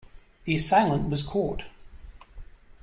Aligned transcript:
The 0.45 0.55
assailant 0.55 1.09
was 1.11 1.21
caught. 1.21 1.65